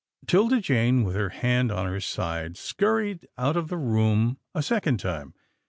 [0.25, 4.97] 'Tilda Jane, with her hand on her side, scurried out of the room a second
[4.99, 5.35] time.